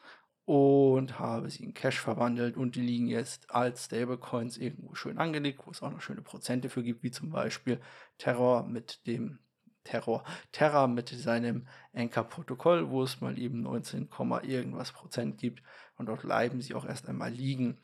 und 0.45 1.19
habe 1.19 1.50
sie 1.50 1.65
in 1.65 1.75
Cash 1.75 2.00
verwandelt 2.00 2.57
und 2.57 2.75
die 2.75 2.81
liegen 2.81 3.09
jetzt 3.09 3.50
als 3.50 3.85
Stablecoins 3.85 4.57
irgendwo 4.57 4.95
schön 4.95 5.19
angelegt, 5.19 5.61
wo 5.67 5.71
es 5.71 5.83
auch 5.83 5.91
noch 5.91 6.00
schöne 6.00 6.23
Prozente 6.23 6.71
für 6.71 6.83
gibt, 6.83 7.03
wie 7.03 7.11
zum 7.11 7.31
Beispiel 7.31 7.81
Terror 8.17 8.65
mit 8.65 9.07
dem 9.07 9.41
Terror, 9.88 10.23
Terra 10.52 10.87
mit 10.87 11.09
seinem 11.09 11.66
Anchor-Protokoll, 11.95 12.90
wo 12.90 13.02
es 13.02 13.23
mal 13.23 13.38
eben 13.38 13.62
19, 13.62 14.09
irgendwas 14.42 14.92
Prozent 14.92 15.38
gibt 15.38 15.62
und 15.97 16.07
dort 16.07 16.23
bleiben 16.23 16.61
sie 16.61 16.75
auch 16.75 16.85
erst 16.85 17.09
einmal 17.09 17.30
liegen. 17.30 17.78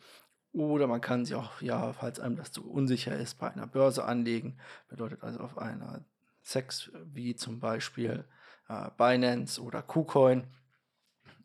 Oder 0.53 0.87
man 0.87 1.01
kann 1.01 1.25
sie 1.25 1.35
auch, 1.35 1.63
ja, 1.63 1.93
falls 1.95 2.21
einem 2.21 2.37
das 2.37 2.53
zu 2.53 2.71
unsicher 2.71 3.17
ist, 3.17 3.39
bei 3.39 3.51
einer 3.51 3.67
Börse 3.67 4.05
anlegen. 4.05 4.59
Bedeutet 4.89 5.23
also 5.23 5.41
auf 5.41 5.59
einer 5.59 6.05
Sex 6.43 6.93
wie 7.07 7.35
zum 7.35 7.59
Beispiel 7.59 8.25
äh, 8.69 8.91
Binance 8.97 9.61
oder 9.61 9.83
KuCoin 9.83 10.47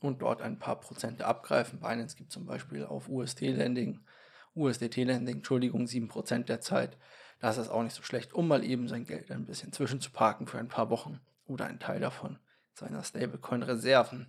und 0.01 0.21
dort 0.21 0.41
ein 0.41 0.59
paar 0.59 0.79
Prozente 0.79 1.25
abgreifen. 1.25 1.79
Binance 1.79 2.17
gibt 2.17 2.31
zum 2.31 2.45
Beispiel 2.45 2.85
auf 2.85 3.07
UST-Landing, 3.07 4.01
USDT-Landing, 4.55 5.37
Entschuldigung, 5.37 5.85
7% 5.85 6.43
der 6.43 6.61
Zeit 6.61 6.97
da 7.39 7.49
ist 7.49 7.69
auch 7.69 7.83
nicht 7.83 7.95
so 7.95 8.03
schlecht, 8.03 8.33
um 8.33 8.47
mal 8.47 8.63
eben 8.63 8.87
sein 8.87 9.05
Geld 9.05 9.31
ein 9.31 9.45
bisschen 9.45 9.71
zwischenzuparken 9.71 10.47
für 10.47 10.59
ein 10.59 10.67
paar 10.67 10.89
Wochen 10.89 11.19
oder 11.45 11.65
einen 11.65 11.79
Teil 11.79 11.99
davon 11.99 12.37
seiner 12.73 13.03
Stablecoin-Reserven. 13.03 14.27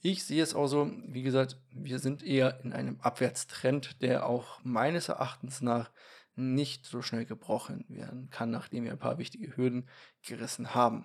Ich 0.00 0.24
sehe 0.24 0.42
es 0.42 0.54
auch 0.54 0.66
so, 0.66 0.90
wie 1.06 1.22
gesagt, 1.22 1.58
wir 1.70 2.00
sind 2.00 2.24
eher 2.24 2.60
in 2.64 2.72
einem 2.72 3.00
Abwärtstrend, 3.00 4.02
der 4.02 4.26
auch 4.26 4.58
meines 4.64 5.08
Erachtens 5.08 5.60
nach 5.60 5.90
nicht 6.34 6.86
so 6.86 7.02
schnell 7.02 7.24
gebrochen 7.24 7.84
werden 7.88 8.30
kann, 8.30 8.50
nachdem 8.50 8.84
wir 8.84 8.90
ein 8.90 8.98
paar 8.98 9.18
wichtige 9.18 9.56
Hürden 9.56 9.88
gerissen 10.22 10.74
haben. 10.74 11.04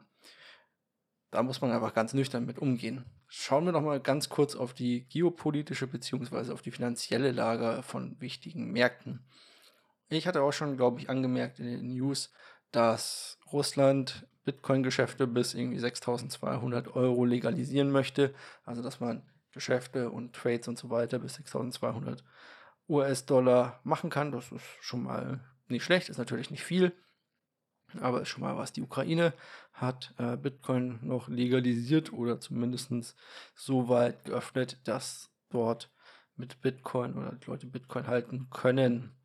Da 1.29 1.43
muss 1.43 1.61
man 1.61 1.71
einfach 1.71 1.93
ganz 1.93 2.13
nüchtern 2.13 2.45
mit 2.45 2.57
umgehen. 2.57 3.05
Schauen 3.27 3.65
wir 3.65 3.73
noch 3.73 3.81
mal 3.81 3.99
ganz 3.99 4.29
kurz 4.29 4.55
auf 4.55 4.73
die 4.73 5.05
geopolitische 5.09 5.85
bzw. 5.85 6.51
auf 6.51 6.61
die 6.61 6.71
finanzielle 6.71 7.31
Lage 7.31 7.83
von 7.83 8.19
wichtigen 8.21 8.71
Märkten. 8.71 9.25
Ich 10.09 10.27
hatte 10.27 10.41
auch 10.41 10.53
schon, 10.53 10.77
glaube 10.77 10.99
ich, 10.99 11.09
angemerkt 11.09 11.59
in 11.59 11.65
den 11.65 11.93
News, 11.93 12.31
dass 12.71 13.39
Russland 13.51 14.27
Bitcoin-Geschäfte 14.45 15.27
bis 15.27 15.53
irgendwie 15.53 15.79
6200 15.79 16.95
Euro 16.95 17.25
legalisieren 17.25 17.91
möchte. 17.91 18.33
Also, 18.63 18.81
dass 18.81 19.01
man 19.01 19.23
Geschäfte 19.51 20.09
und 20.09 20.33
Trades 20.33 20.67
und 20.69 20.77
so 20.77 20.89
weiter 20.89 21.19
bis 21.19 21.35
6200 21.35 22.23
US-Dollar 22.87 23.81
machen 23.83 24.09
kann. 24.09 24.31
Das 24.31 24.51
ist 24.51 24.63
schon 24.79 25.03
mal 25.03 25.41
nicht 25.67 25.83
schlecht, 25.83 26.09
ist 26.09 26.17
natürlich 26.17 26.51
nicht 26.51 26.63
viel. 26.63 26.93
Aber 27.99 28.25
schon 28.25 28.41
mal 28.41 28.57
was. 28.57 28.73
Die 28.73 28.81
Ukraine 28.81 29.33
hat 29.73 30.13
äh, 30.17 30.37
Bitcoin 30.37 30.99
noch 31.01 31.27
legalisiert 31.27 32.13
oder 32.13 32.39
zumindest 32.39 33.15
so 33.55 33.89
weit 33.89 34.25
geöffnet, 34.25 34.77
dass 34.85 35.29
dort 35.49 35.89
mit 36.35 36.61
Bitcoin 36.61 37.17
oder 37.17 37.37
Leute 37.45 37.67
Bitcoin 37.67 38.07
halten 38.07 38.49
können, 38.49 39.15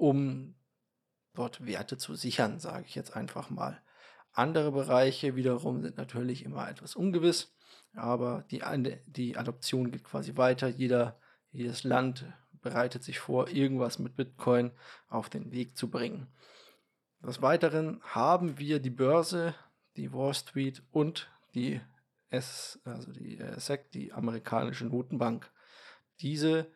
um 0.00 0.54
dort 1.34 1.64
Werte 1.66 1.98
zu 1.98 2.14
sichern, 2.14 2.58
sage 2.58 2.84
ich 2.86 2.94
jetzt 2.94 3.14
einfach 3.14 3.50
mal. 3.50 3.80
Andere 4.32 4.72
Bereiche 4.72 5.36
wiederum 5.36 5.82
sind 5.82 5.96
natürlich 5.96 6.44
immer 6.44 6.68
etwas 6.68 6.96
ungewiss, 6.96 7.54
aber 7.94 8.44
die, 8.50 8.62
die 9.06 9.36
Adoption 9.36 9.90
geht 9.90 10.04
quasi 10.04 10.36
weiter. 10.36 10.68
Jeder, 10.68 11.20
jedes 11.50 11.84
Land 11.84 12.24
bereitet 12.62 13.02
sich 13.02 13.18
vor, 13.18 13.48
irgendwas 13.48 13.98
mit 13.98 14.16
Bitcoin 14.16 14.70
auf 15.08 15.28
den 15.28 15.52
Weg 15.52 15.76
zu 15.76 15.90
bringen. 15.90 16.28
Des 17.22 17.42
Weiteren 17.42 18.00
haben 18.02 18.58
wir 18.58 18.80
die 18.80 18.90
Börse, 18.90 19.54
die 19.96 20.12
Wall 20.12 20.32
Street 20.32 20.82
und 20.90 21.30
die 21.54 21.80
S, 22.30 22.80
also 22.84 23.12
die 23.12 23.38
äh, 23.38 23.58
SEC, 23.60 23.90
die 23.90 24.12
amerikanische 24.12 24.86
Notenbank. 24.86 25.50
Diese 26.20 26.70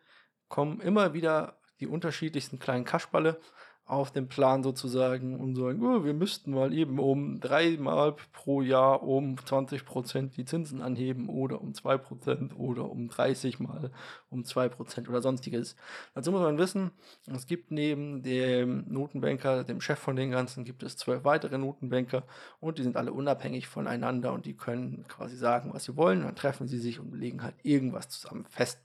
kommen 0.47 0.81
immer 0.81 1.13
wieder 1.13 1.57
die 1.79 1.87
unterschiedlichsten 1.87 2.59
kleinen 2.59 2.85
Kaschballe 2.85 3.39
auf 3.87 4.11
den 4.11 4.27
Plan 4.27 4.63
sozusagen 4.63 5.39
und 5.39 5.55
sagen, 5.55 5.85
oh, 5.85 6.03
wir 6.03 6.15
müssten 6.15 6.51
mal 6.51 6.73
eben 6.73 6.97
um 6.97 7.39
dreimal 7.39 8.15
pro 8.33 8.63
Jahr 8.63 9.03
um 9.03 9.37
20 9.37 9.85
Prozent 9.85 10.37
die 10.37 10.45
Zinsen 10.45 10.81
anheben 10.81 11.29
oder 11.29 11.61
um 11.61 11.75
2 11.75 11.99
Prozent 11.99 12.57
oder 12.57 12.89
um 12.89 13.09
30 13.09 13.59
mal 13.59 13.91
um 14.31 14.43
2 14.43 14.69
Prozent 14.69 15.07
oder 15.07 15.21
sonstiges. 15.21 15.75
Dazu 16.15 16.31
muss 16.31 16.41
man 16.41 16.57
wissen, 16.57 16.89
es 17.27 17.45
gibt 17.45 17.69
neben 17.69 18.23
dem 18.23 18.85
Notenbanker, 18.91 19.63
dem 19.63 19.81
Chef 19.81 19.99
von 19.99 20.15
den 20.15 20.31
ganzen, 20.31 20.65
gibt 20.65 20.81
es 20.81 20.97
zwölf 20.97 21.23
weitere 21.23 21.59
Notenbanker 21.59 22.23
und 22.59 22.79
die 22.79 22.83
sind 22.83 22.97
alle 22.97 23.13
unabhängig 23.13 23.67
voneinander 23.67 24.33
und 24.33 24.47
die 24.47 24.57
können 24.57 25.05
quasi 25.07 25.37
sagen, 25.37 25.71
was 25.75 25.83
sie 25.83 25.95
wollen, 25.95 26.23
dann 26.23 26.35
treffen 26.35 26.67
sie 26.67 26.79
sich 26.79 26.99
und 26.99 27.13
legen 27.13 27.43
halt 27.43 27.55
irgendwas 27.61 28.09
zusammen 28.09 28.45
fest. 28.45 28.79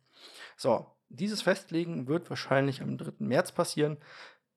So, 0.59 0.87
dieses 1.11 1.43
Festlegen 1.43 2.09
wird 2.09 2.31
wahrscheinlich 2.31 2.81
am 2.81 2.97
3. 2.97 3.12
März 3.19 3.52
passieren 3.52 3.99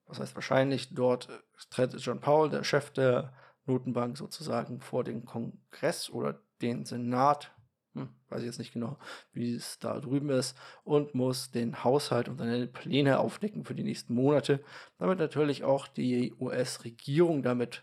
was 0.06 0.20
heißt 0.20 0.34
wahrscheinlich, 0.34 0.94
dort 0.94 1.28
tritt 1.70 1.94
John 1.94 2.20
Paul, 2.20 2.50
der 2.50 2.64
Chef 2.64 2.90
der 2.90 3.32
Notenbank, 3.66 4.16
sozusagen 4.16 4.80
vor 4.80 5.04
den 5.04 5.24
Kongress 5.24 6.10
oder 6.10 6.40
den 6.60 6.84
Senat, 6.84 7.52
hm, 7.94 8.10
weiß 8.28 8.40
ich 8.40 8.46
jetzt 8.46 8.58
nicht 8.58 8.72
genau, 8.72 8.98
wie 9.32 9.54
es 9.54 9.78
da 9.78 9.98
drüben 10.00 10.30
ist, 10.30 10.56
und 10.84 11.14
muss 11.14 11.50
den 11.50 11.84
Haushalt 11.84 12.28
und 12.28 12.38
seine 12.38 12.66
Pläne 12.66 13.18
aufdecken 13.18 13.64
für 13.64 13.74
die 13.74 13.84
nächsten 13.84 14.14
Monate, 14.14 14.62
damit 14.98 15.18
natürlich 15.18 15.64
auch 15.64 15.86
die 15.88 16.34
US-Regierung 16.38 17.42
damit 17.42 17.82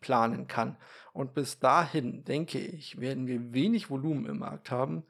planen 0.00 0.46
kann. 0.46 0.76
Und 1.14 1.32
bis 1.32 1.60
dahin, 1.60 2.24
denke 2.24 2.58
ich, 2.58 3.00
werden 3.00 3.26
wir 3.26 3.54
wenig 3.54 3.88
Volumen 3.88 4.26
im 4.26 4.40
Markt 4.40 4.70
haben. 4.70 5.04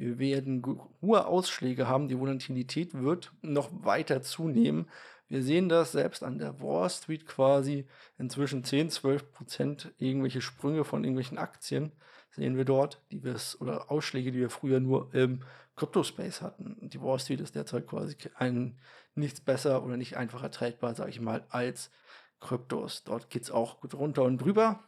Wir 0.00 0.18
werden 0.18 0.64
hohe 1.02 1.26
Ausschläge 1.26 1.86
haben. 1.86 2.08
Die 2.08 2.18
Volatilität 2.18 2.94
wird 2.94 3.32
noch 3.42 3.70
weiter 3.84 4.22
zunehmen, 4.22 4.86
wir 5.30 5.44
sehen 5.44 5.68
das 5.68 5.92
selbst 5.92 6.24
an 6.24 6.38
der 6.38 6.60
Wall 6.60 6.90
Street 6.90 7.24
quasi 7.24 7.86
inzwischen 8.18 8.64
10, 8.64 8.90
12 8.90 9.32
Prozent 9.32 9.92
irgendwelche 9.96 10.40
Sprünge 10.40 10.82
von 10.84 11.04
irgendwelchen 11.04 11.38
Aktien 11.38 11.92
sehen 12.32 12.56
wir 12.56 12.64
dort, 12.64 13.00
die 13.12 13.22
wir 13.22 13.36
oder 13.60 13.92
Ausschläge, 13.92 14.32
die 14.32 14.40
wir 14.40 14.50
früher 14.50 14.80
nur 14.80 15.14
im 15.14 15.44
Crypto-Space 15.76 16.42
hatten. 16.42 16.76
Die 16.80 17.00
Wall 17.00 17.20
Street 17.20 17.40
ist 17.40 17.54
derzeit 17.54 17.86
quasi 17.86 18.16
ein 18.34 18.80
nichts 19.14 19.40
besser 19.40 19.84
oder 19.84 19.96
nicht 19.96 20.16
einfacher 20.16 20.50
tradbar, 20.50 20.96
sage 20.96 21.10
ich 21.10 21.20
mal, 21.20 21.44
als 21.48 21.92
Kryptos. 22.40 23.04
Dort 23.04 23.30
geht 23.30 23.44
es 23.44 23.52
auch 23.52 23.80
gut 23.80 23.94
runter 23.94 24.24
und 24.24 24.38
drüber. 24.38 24.82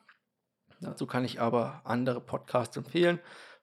Dazu 0.81 1.07
kann 1.07 1.25
ich 1.25 1.40
aber 1.40 1.83
andere 1.85 2.21
Podcasts 2.21 2.76
empfehlen. 2.76 3.20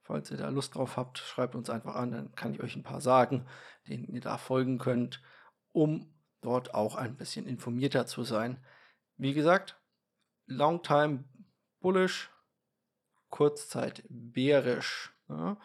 Falls 0.10 0.32
ihr 0.32 0.38
da 0.38 0.50
Lust 0.50 0.74
drauf 0.74 0.98
habt, 0.98 1.19
schreibt 1.19 1.54
uns 1.54 1.69
einfach 1.69 1.93
an, 1.93 2.12
dann 2.12 2.34
kann 2.34 2.56
ich 2.56 2.63
euch 2.63 2.76
ein 2.76 2.82
paar 2.82 3.00
sagen, 3.00 3.45
denen 3.88 4.06
ihr 4.06 4.22
da 4.22 4.39
folgen 4.39 4.80
könnt, 4.80 5.22
um 5.72 6.12
dort 6.41 6.74
auch 6.74 6.95
ein 6.95 7.15
bisschen 7.15 7.45
informierter 7.45 8.08
zu 8.08 8.24
sein. 8.24 8.58
Wie 9.17 9.36
gesagt, 9.36 9.80
long 10.48 10.82
time 10.82 11.26
bullish, 11.80 12.32
Kurzzeit 13.30 14.04
bärisch. 14.10 15.13
Ja, 15.28 15.58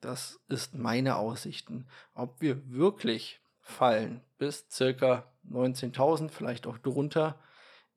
das 0.00 0.40
ist 0.48 0.74
meine 0.74 1.16
Aussichten. 1.16 1.86
Ob 2.14 2.40
wir 2.40 2.70
wirklich 2.70 3.42
fallen 3.60 4.22
bis 4.38 4.66
circa 4.70 5.30
19.000, 5.46 6.30
vielleicht 6.30 6.66
auch 6.66 6.78
drunter, 6.78 7.38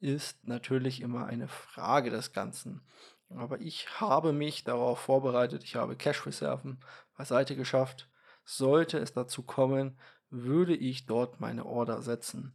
ist 0.02 0.46
natürlich 0.46 1.00
immer 1.00 1.28
eine 1.28 1.48
Frage 1.48 2.10
des 2.10 2.34
Ganzen. 2.34 2.82
Aber 3.30 3.60
ich 3.60 4.00
habe 4.00 4.34
mich 4.34 4.64
darauf 4.64 5.00
vorbereitet, 5.00 5.64
ich 5.64 5.76
habe 5.76 5.96
Cash-Reserven 5.96 6.80
beiseite 7.18 7.56
geschafft. 7.56 8.10
Sollte 8.46 8.98
es 9.00 9.14
dazu 9.14 9.44
kommen, 9.44 9.98
würde 10.30 10.76
ich 10.76 11.06
dort 11.06 11.40
meine 11.40 11.66
Order 11.66 12.02
setzen. 12.02 12.54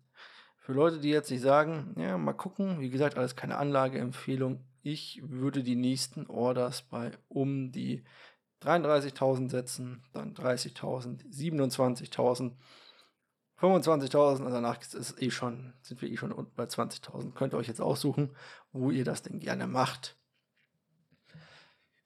Für 0.56 0.72
Leute, 0.72 1.00
die 1.00 1.10
jetzt 1.10 1.30
nicht 1.30 1.42
sagen, 1.42 1.94
ja, 1.98 2.16
mal 2.16 2.32
gucken, 2.32 2.80
wie 2.80 2.90
gesagt, 2.90 3.16
alles 3.18 3.36
keine 3.36 3.58
Anlageempfehlung. 3.58 4.64
Ich 4.82 5.20
würde 5.24 5.62
die 5.62 5.76
nächsten 5.76 6.26
Orders 6.26 6.82
bei 6.82 7.10
um 7.28 7.72
die 7.72 8.04
33.000 8.62 9.50
setzen, 9.50 10.04
dann 10.12 10.34
30.000, 10.34 11.24
27.000, 11.28 12.52
25.000, 13.60 14.16
also 14.16 14.48
danach 14.48 14.80
ist 14.80 15.20
eh 15.20 15.30
schon, 15.30 15.72
sind 15.82 16.00
wir 16.00 16.10
eh 16.10 16.16
schon 16.16 16.32
unten 16.32 16.54
bei 16.54 16.64
20.000. 16.64 17.32
Könnt 17.32 17.54
ihr 17.54 17.58
euch 17.58 17.68
jetzt 17.68 17.80
aussuchen, 17.80 18.34
wo 18.72 18.90
ihr 18.90 19.04
das 19.04 19.22
denn 19.22 19.40
gerne 19.40 19.66
macht. 19.66 20.16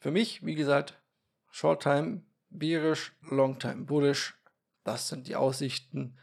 Für 0.07 0.13
mich, 0.13 0.47
wie 0.47 0.55
gesagt, 0.55 1.03
Short 1.51 1.83
Time 1.83 2.23
bearish, 2.49 3.13
Long 3.29 3.59
Time 3.59 3.87
bullish, 3.87 4.37
das 4.85 5.09
sind 5.09 5.27
die 5.27 5.35
Aussichten. 5.35 6.17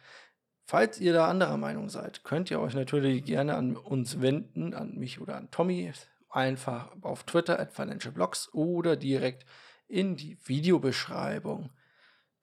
Falls 0.64 1.02
ihr 1.02 1.12
da 1.12 1.28
anderer 1.28 1.58
Meinung 1.58 1.90
seid, 1.90 2.24
könnt 2.24 2.50
ihr 2.50 2.62
euch 2.62 2.76
natürlich 2.76 3.26
gerne 3.26 3.56
an 3.56 3.76
uns 3.76 4.22
wenden, 4.22 4.74
an 4.74 4.96
mich 4.96 5.20
oder 5.20 5.36
an 5.36 5.52
Tommy, 5.52 5.92
einfach 6.30 6.96
auf 7.02 7.26
Twitter 7.26 7.60
at 7.60 7.74
financialblogs 7.74 8.54
oder 8.54 8.96
direkt 8.96 9.46
in 9.90 10.16
die 10.16 10.38
Videobeschreibung. 10.46 11.70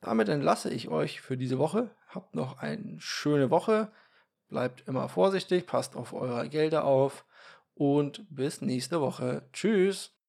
Damit 0.02 0.28
entlasse 0.28 0.68
ich 0.68 0.90
euch 0.90 1.22
für 1.22 1.38
diese 1.38 1.58
Woche. 1.58 1.96
Habt 2.08 2.34
noch 2.34 2.58
eine 2.58 3.00
schöne 3.00 3.48
Woche. 3.48 3.90
Bleibt 4.48 4.86
immer 4.86 5.08
vorsichtig, 5.08 5.66
passt 5.66 5.96
auf 5.96 6.12
eure 6.12 6.50
Gelder 6.50 6.84
auf 6.84 7.24
und 7.72 8.26
bis 8.28 8.60
nächste 8.60 9.00
Woche. 9.00 9.48
Tschüss. 9.54 10.19